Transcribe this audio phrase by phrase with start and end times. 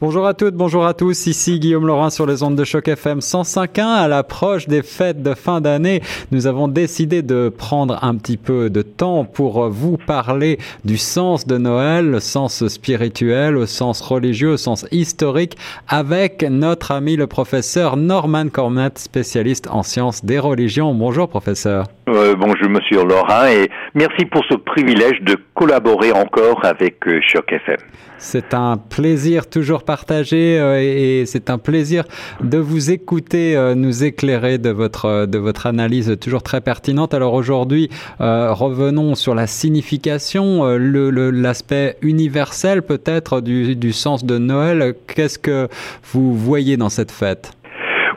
[0.00, 1.26] Bonjour à toutes, bonjour à tous.
[1.26, 3.82] Ici Guillaume Laurin sur les ondes de choc FM 105.1.
[3.82, 8.70] À l'approche des fêtes de fin d'année, nous avons décidé de prendre un petit peu
[8.70, 14.50] de temps pour vous parler du sens de Noël, le sens spirituel, le sens religieux,
[14.50, 15.56] le sens historique,
[15.88, 20.94] avec notre ami le professeur Norman Cornette, spécialiste en sciences des religions.
[20.94, 21.86] Bonjour professeur.
[22.08, 27.52] Euh, bonjour Monsieur Laurin et merci pour ce privilège de collaborer encore avec euh, Choc
[27.52, 27.78] FM.
[28.16, 32.04] C'est un plaisir toujours partagé euh, et c'est un plaisir
[32.42, 37.14] de vous écouter, euh, nous éclairer de votre de votre analyse toujours très pertinente.
[37.14, 37.88] Alors aujourd'hui,
[38.20, 44.94] euh, revenons sur la signification, l'aspect universel peut-être du, du sens de Noël.
[45.06, 45.68] Qu'est-ce que
[46.12, 47.52] vous voyez dans cette fête?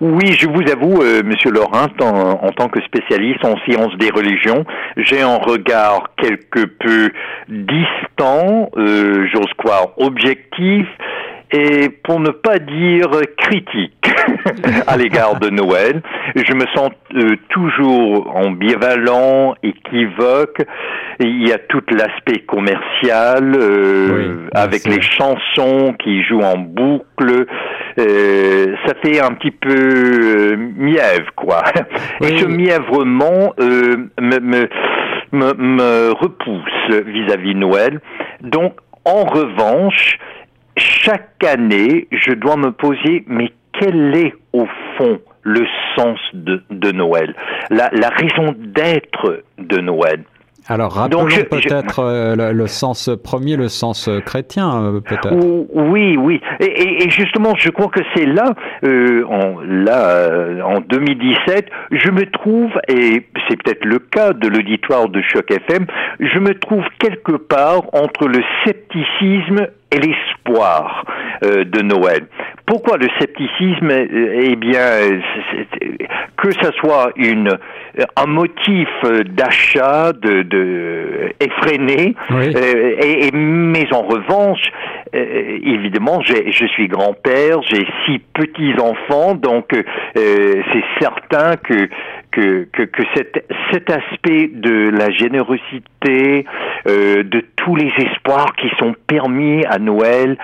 [0.00, 4.64] Oui, je vous avoue, euh, Monsieur Laurent, en, tant que spécialiste en sciences des religions,
[4.96, 7.10] j'ai un regard quelque peu
[7.50, 10.86] distant, euh, j'ose croire objectif,
[11.52, 14.10] et pour ne pas dire critique
[14.86, 16.02] à l'égard de Noël.
[16.36, 20.62] Je me sens euh, toujours ambivalent, équivoque.
[21.18, 27.46] Il y a tout l'aspect commercial euh, avec les chansons qui jouent en boucle.
[27.98, 31.62] Euh, ça fait un petit peu euh, mièvre, quoi.
[32.22, 34.68] Et ce mièvrement me, me,
[35.32, 38.00] me, me repousse vis-à-vis -vis Noël.
[38.40, 38.74] Donc,
[39.04, 40.18] en revanche,
[40.76, 46.92] chaque année, je dois me poser, mais quel est au fond le sens de, de
[46.92, 47.34] Noël,
[47.70, 50.24] la, la raison d'être de Noël
[50.68, 55.32] alors rappelons peut-être euh, le, sens premier, le sens euh, chrétien, euh, peut-être.
[55.32, 56.40] Oui, oui.
[56.60, 62.30] Et, et, justement, je crois que c'est là, euh, en, là, en 2017, je me
[62.30, 65.86] trouve, et c'est peut-être le cas de l'auditoire de Choc FM,
[66.20, 71.04] je me trouve quelque part entre le scepticisme et l'espoir
[71.44, 72.26] euh, de Noël.
[72.66, 75.20] Pourquoi le scepticisme Eh bien,
[76.36, 77.58] que ce soit une
[78.16, 78.88] un motif
[79.30, 84.62] d'achat de, de effréné, euh, et, mais en revanche,
[85.14, 89.82] euh, évidemment, je suis grand-père, j'ai six petits enfants, donc euh,
[90.14, 91.88] c'est certain que
[92.30, 96.46] que, que, que cet, cet aspect de la générosité,
[96.86, 100.38] euh, de tous les espoirs qui sont permis à Noël,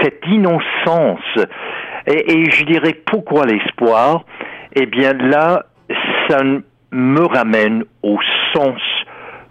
[0.00, 1.20] cette innocence,
[2.06, 4.24] et, et je dirais pourquoi l'espoir
[4.74, 5.66] Eh bien là,
[6.28, 6.42] ça
[6.90, 8.18] me ramène au
[8.54, 8.80] sens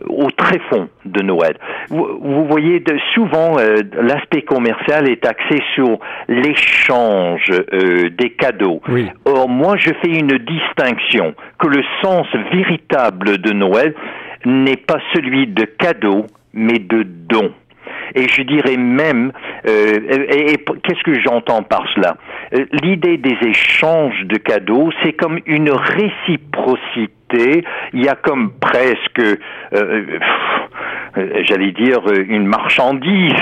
[0.07, 1.57] au tréfonds de Noël.
[1.89, 8.81] Vous, voyez, de, souvent, euh, l'aspect commercial est axé sur l'échange euh, des cadeaux.
[9.25, 13.93] Or, moi, je fais une distinction que le sens véritable de Noël
[14.45, 17.51] n'est pas celui de cadeau, mais de don.
[18.13, 19.31] Et je dirais même,
[19.67, 19.99] euh,
[20.29, 22.17] et, qu'est-ce que j'entends par cela?
[22.51, 27.63] L'idée des échanges de cadeaux, c'est comme une réciprocité.
[27.93, 29.37] Il y a comme presque, euh,
[29.73, 33.33] euh j'allais dire, une marchandise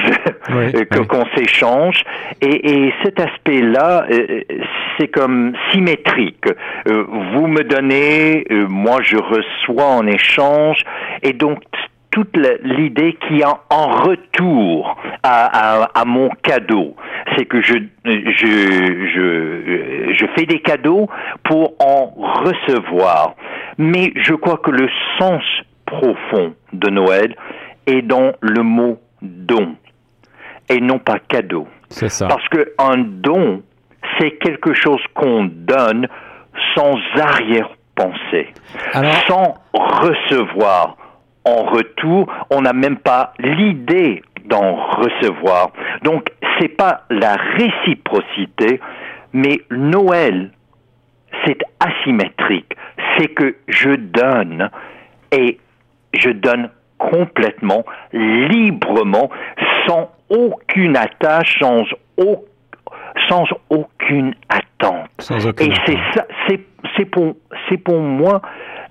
[0.91, 2.03] que qu'on s'échange.
[2.41, 4.06] Et, et, cet aspect-là,
[4.97, 6.46] c'est comme symétrique.
[6.85, 10.84] vous me donnez, moi je reçois en échange,
[11.24, 11.59] et donc
[12.14, 16.96] toute l'idée qui a en retour à, à, mon cadeau.
[17.38, 17.73] C'est que je,
[18.05, 18.47] je,
[19.16, 21.09] je, je fais des cadeaux
[21.44, 23.35] pour en recevoir.
[23.77, 24.88] Mais je crois que le
[25.19, 25.43] sens
[25.85, 27.35] profond de Noël
[27.88, 29.75] est dans le mot don
[30.69, 31.67] et non pas cadeau.
[31.89, 32.27] C'est ça.
[32.27, 33.61] Parce qu'un don,
[34.17, 36.07] c'est quelque chose qu'on donne
[36.75, 38.53] sans arrière-pensée,
[39.27, 40.97] sans recevoir
[41.45, 45.71] en retour, on n'a même pas l'idée d'en recevoir.
[46.03, 48.79] Donc, c'est pas la réciprocité,
[49.33, 50.51] mais Noël,
[51.45, 52.75] c'est asymétrique.
[53.17, 54.69] C'est que je donne
[55.31, 55.59] et
[56.13, 57.83] je donne complètement,
[58.13, 59.29] librement,
[59.87, 61.83] sans aucune attache, sans,
[63.29, 65.09] sans aucune attente.
[65.59, 66.25] et c'est ça,
[66.96, 67.35] c'est pour,
[67.69, 68.41] c'est pour moi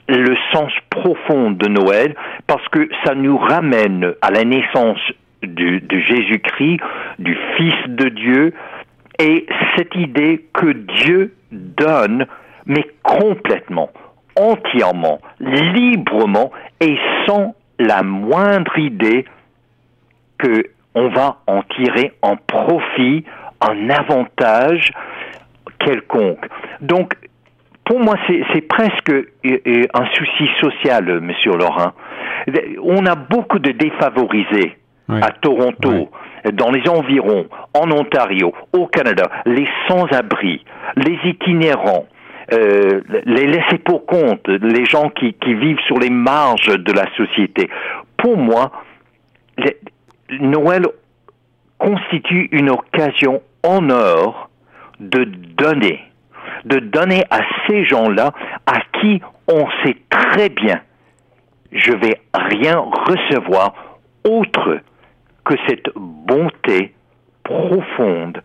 [0.08, 2.14] le sens profond de Noël
[2.46, 5.00] parce que ça nous ramène à la naissance
[5.43, 6.81] de, Jésus-Christ,
[7.19, 8.55] du Fils de Dieu,
[9.19, 9.47] et
[9.77, 12.27] cette idée que Dieu donne,
[12.67, 13.91] mais complètement,
[14.37, 16.50] entièrement, librement
[16.81, 16.97] et
[17.27, 19.25] sans la moindre idée
[20.39, 23.25] que on va en tirer un profit,
[23.61, 24.93] un avantage
[25.79, 26.47] quelconque.
[26.81, 27.15] Donc,
[27.85, 28.17] pour moi,
[28.53, 31.93] c'est presque euh, un souci social, Monsieur Laurent.
[32.83, 34.77] On a beaucoup de défavorisés
[35.08, 36.10] à Toronto,
[36.52, 40.64] dans les environs, en Ontario, au Canada, les sans-abri,
[40.96, 42.06] les itinérants,
[42.52, 47.06] euh, les laissés pour compte, les gens qui, qui, vivent sur les marges de la
[47.16, 47.69] société.
[48.16, 48.72] Pour moi,
[50.40, 50.87] Noël
[51.78, 54.50] constitue une occasion en or
[55.00, 56.00] de donner,
[56.64, 58.32] de donner à ces gens-là
[58.66, 60.81] à qui on sait très bien,
[61.72, 63.75] je vais rien recevoir
[64.25, 64.81] autre
[65.44, 66.94] que cette bonté
[67.44, 68.43] profonde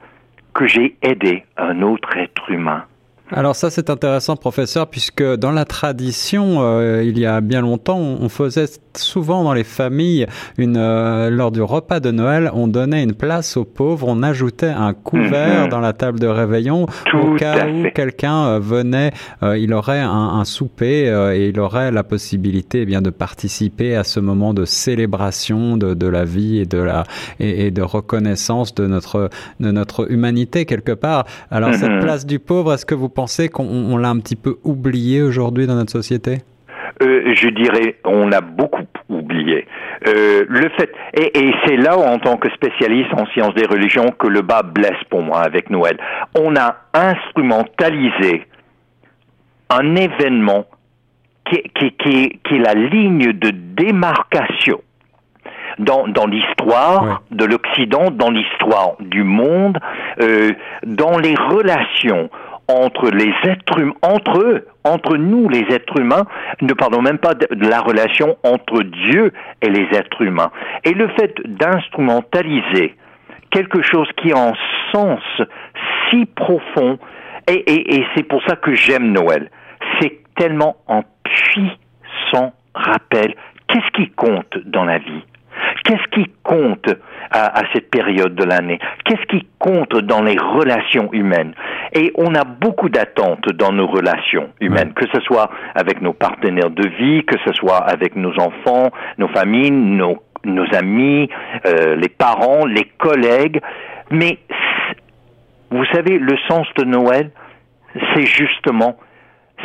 [0.54, 2.86] que j'ai aidé un autre être humain.
[3.30, 7.98] Alors ça c'est intéressant professeur puisque dans la tradition euh, il y a bien longtemps
[7.98, 10.28] on faisait souvent dans les familles
[10.58, 14.70] une euh, lors du repas de Noël on donnait une place aux pauvres on ajoutait
[14.70, 15.70] un couvert mhm.
[15.70, 19.12] dans la table de réveillon au cas où quelqu'un euh, venait
[19.58, 24.06] il aurait un, un souper et il aurait la possibilité eh bien de participer à
[24.06, 27.04] ce moment de célébration de, de la vie et de la
[27.40, 29.30] et, de reconnaissance de notre
[29.60, 32.00] de notre humanité quelque part alors cette mhm.
[32.00, 35.74] place du pauvre est-ce que vous pensez qu'on l'a un petit peu oublié aujourd'hui dans
[35.74, 36.38] notre société?
[37.02, 39.68] Euh, je dirais, on l'a beaucoup oublié.
[40.08, 44.12] Euh, le fait, et, et c'est là, en tant que spécialiste en sciences des religions,
[44.20, 45.98] que le bas blesse pour moi avec Noël.
[46.40, 48.46] On a instrumentalisé
[49.72, 50.66] un événement
[51.50, 54.80] qui, qui, qui, qui est la ligne de démarcation
[55.80, 59.78] dans, dans l'histoire de l'Occident, dans l'histoire du monde,
[60.22, 60.52] euh,
[60.86, 62.30] dans les relations
[62.68, 66.26] entre les êtres humains, entre eux, entre nous les êtres humains,
[66.62, 69.32] ne parlons même pas de la relation entre Dieu
[69.62, 70.52] et les êtres humains.
[70.84, 72.96] Et le fait d'instrumentaliser
[73.52, 74.54] quelque chose qui a un
[74.92, 75.22] sens
[76.10, 77.00] si profond,
[77.50, 79.50] et, et, et c'est pour ça que j'aime Noël,
[80.00, 83.36] c'est tellement un puissant rappel.
[83.68, 85.24] Qu'est-ce qui compte dans la vie?
[85.88, 86.90] Qu'est-ce qui compte
[87.32, 88.78] à, cette période de l'année?
[89.06, 91.54] Qu'est-ce qui compte dans les relations humaines?
[91.94, 96.72] Et on a beaucoup d'attentes dans nos relations humaines, que ce soit avec nos partenaires
[96.72, 100.18] de vie, que ce soit avec nos enfants, nos familles, nos,
[100.74, 101.30] amis,
[101.66, 103.62] euh, les parents, les collègues.
[104.12, 104.40] Mais
[105.72, 107.32] vous savez, le sens de Noël,
[108.14, 108.98] c'est justement,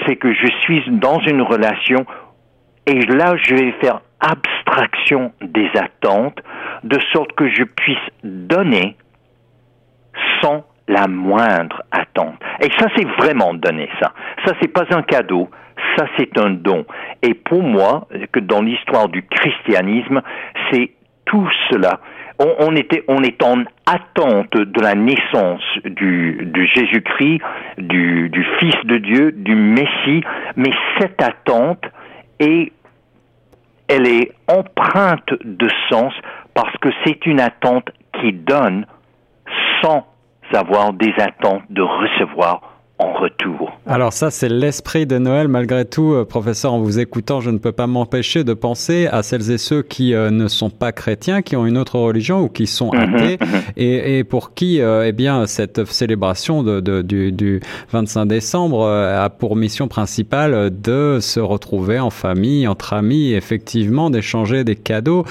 [0.07, 2.07] c'est que je suis dans une relation
[2.87, 6.41] et là, je vais faire abstraction des attentes,
[6.85, 8.97] de sorte que je puisse donner
[10.41, 12.37] sans la moindre attente.
[12.61, 14.13] Et ça, c'est vraiment donner ça.
[14.47, 15.49] Ça, c'est pas un cadeau,
[15.97, 16.85] ça, c'est un don.
[17.23, 20.23] Et pour moi, que dans l'histoire du christianisme,
[20.71, 20.93] c'est
[21.25, 22.01] tout cela.
[22.39, 27.41] On, était, on est en attente de la naissance du, Jésus-Christ,
[27.79, 30.25] du, du Fils de Dieu, du Messie,
[30.57, 31.85] mais cette attente
[32.41, 32.73] est
[33.89, 36.13] elle est empreinte de sens
[36.55, 37.91] parce que c'est une attente
[38.21, 38.87] qui donne
[39.83, 40.07] sans
[40.53, 42.72] avoir des attentes de recevoir
[43.11, 43.73] retour.
[43.87, 45.49] Alors ça, c'est l'esprit de Noël.
[45.49, 49.23] Malgré tout, euh, professeur, en vous écoutant, je ne peux pas m'empêcher de penser à
[49.23, 52.49] celles et ceux qui euh, ne sont pas chrétiens, qui ont une autre religion ou
[52.49, 53.61] qui sont mhm, athées, mhm.
[53.77, 57.61] et, pour qui, euh, eh bien, cette célébration de, du,
[57.91, 64.65] 25 décembre a pour mission principale de se retrouver en famille, entre amis, effectivement, d'échanger
[64.65, 65.25] des cadeaux.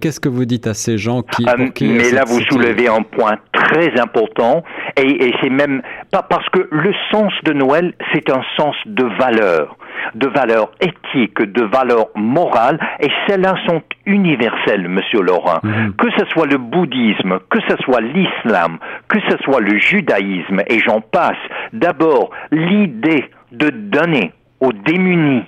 [0.00, 1.44] Qu'est-ce que vous dites à ces gens qui...
[1.74, 4.62] qui mais là, vous soulevez un point très important,
[4.96, 5.82] et, et c'est même
[6.16, 9.76] pas parce que le sens de Noël, c'est un sens de valeur,
[10.14, 15.60] de valeur éthique, de valeur morale, et celles-là sont universelles, Monsieur Laurent.
[15.62, 15.94] Mhm.
[15.96, 20.78] Que ce soit le bouddhisme, que ce soit l'islam, que ce soit le judaïsme, et
[20.78, 21.36] j'en passe.
[21.74, 25.44] D'abord, l'idée de donner aux démunis,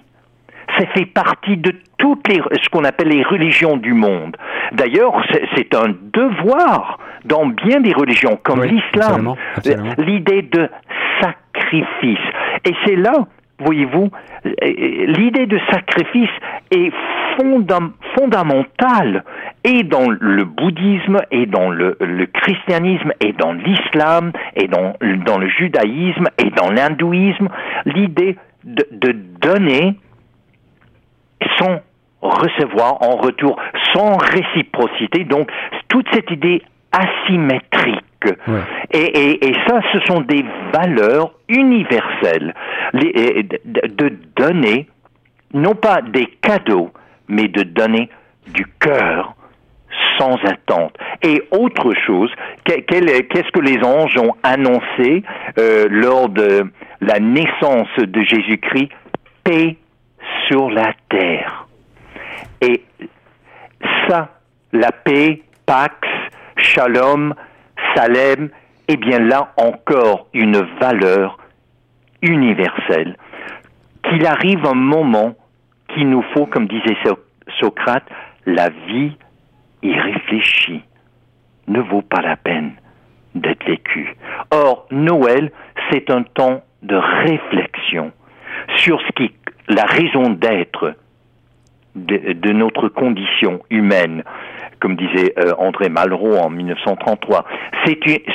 [0.78, 4.36] ça fait partie de toutes les, ce qu'on appelle les religions du monde.
[4.72, 5.24] D'ailleurs,
[5.56, 9.34] c'est un devoir dans bien des religions, comme l'islam,
[9.98, 10.68] l'idée de
[11.20, 12.18] sacrifice.
[12.64, 13.26] Et c'est là,
[13.58, 14.10] voyez-vous,
[14.44, 16.30] l'idée de sacrifice
[16.70, 16.92] est
[18.16, 19.24] fondamentale
[19.64, 21.96] et dans le bouddhisme, et dans le,
[22.32, 24.94] christianisme, et dans l'islam, et dans,
[25.26, 27.48] dans le judaïsme, et dans l'hindouisme,
[27.84, 29.96] l'idée de, de donner
[31.58, 31.80] sans
[32.20, 33.56] recevoir en retour,
[33.94, 35.24] sans réciprocité.
[35.24, 35.50] Donc,
[35.88, 38.04] toute cette idée asymétrique.
[38.90, 42.52] Et, et, ça, ce sont des valeurs universelles
[42.92, 44.88] de, donner,
[45.54, 46.90] non pas des cadeaux,
[47.28, 48.08] mais de donner
[48.48, 49.34] du cœur
[50.18, 50.96] sans attente.
[51.22, 52.30] Et autre chose,
[52.64, 55.22] qu'est-ce que les anges ont annoncé
[55.58, 56.64] euh, lors de
[57.00, 58.90] la naissance de Jésus-Christ?
[59.44, 59.76] Paix
[60.48, 61.66] sur la terre.
[62.60, 62.82] Et
[64.08, 64.30] ça,
[64.72, 65.94] la paix Pax,
[66.56, 67.34] Shalom,
[67.94, 68.48] Salem,
[68.88, 71.38] eh bien là encore une valeur
[72.22, 73.16] universelle.
[74.02, 75.34] Qu'il arrive un moment
[75.88, 76.96] qu'il nous faut, comme disait
[77.60, 78.08] Socrate,
[78.46, 79.16] la vie
[79.82, 80.82] irréfléchie
[81.66, 82.72] ne vaut pas la peine
[83.34, 84.16] d'être vécue.
[84.50, 85.52] Or, Noël,
[85.90, 88.12] c'est un temps de réflexion
[88.76, 89.32] sur ce qui
[89.68, 90.94] la raison d'être
[91.94, 94.22] de, notre condition humaine,
[94.80, 97.44] comme disait euh, André Malraux en 1933.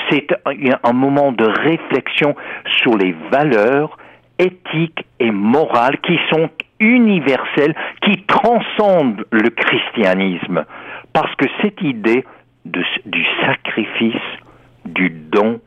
[0.10, 0.28] C'est
[0.84, 2.36] un moment de réflexion
[2.82, 3.98] sur les valeurs
[4.40, 6.50] éthiques et morales qui sont
[6.80, 10.66] universelles, qui transcendent le christianisme.
[11.14, 12.26] Parce que cette idée
[12.66, 14.16] du sacrifice,
[14.86, 15.60] du don,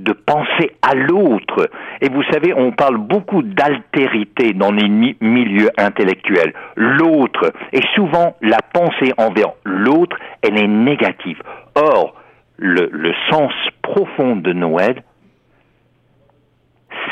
[0.00, 1.70] de penser à l'autre.
[2.00, 6.54] Et vous savez, on parle beaucoup d'altérité dans les milieux intellectuels.
[6.76, 11.42] L'autre, et souvent la pensée envers l'autre, elle est négative.
[11.74, 12.14] Or,
[12.56, 13.52] le, sens
[13.82, 15.02] profond de Noël,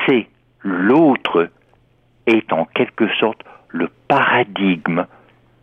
[0.07, 0.27] c'est
[0.63, 1.49] l'autre
[2.27, 5.07] est en quelque sorte le paradigme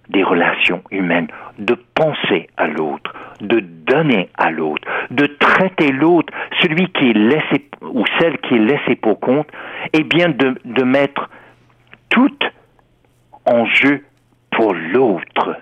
[0.09, 1.27] des relations humaines,
[1.57, 7.69] de penser à l'autre, de donner à l'autre, de traiter l'autre, celui qui est laissé
[7.81, 9.47] ou celle qui est laissée pour compte,
[9.93, 11.29] et bien de, de mettre
[12.09, 12.37] tout
[13.45, 14.03] en jeu
[14.51, 15.57] pour l'autre.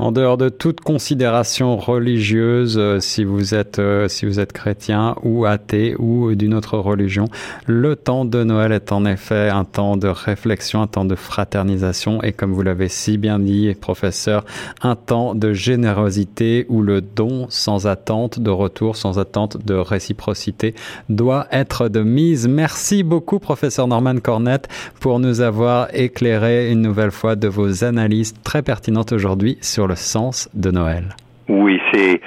[0.00, 5.14] En dehors de toute considération religieuse, euh, si vous êtes euh, si vous êtes chrétien
[5.24, 7.26] ou athée ou d'une autre religion,
[7.66, 12.22] le temps de Noël est en effet un temps de réflexion, un temps de fraternisation
[12.22, 14.46] et comme vous l'avez si bien dit, professeur,
[14.80, 20.74] un temps de générosité où le don sans attente de retour, sans attente de réciprocité
[21.10, 22.48] doit être de mise.
[22.48, 24.66] Merci beaucoup, professeur Norman Cornette,
[24.98, 30.48] pour nous avoir éclairé une nouvelle fois de vos analyses très pertinentes aujourd'hui sur sens
[30.54, 31.16] de Noël.
[31.48, 32.20] Oui, c'est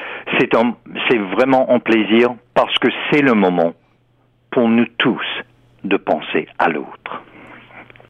[1.36, 3.74] vraiment un plaisir parce que c'est le moment
[4.51, 5.25] pour nous tous
[5.84, 7.22] de penser à l'autre.